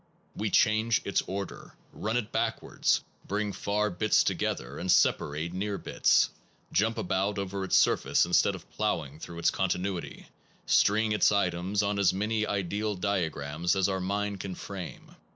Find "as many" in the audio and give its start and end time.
11.99-12.47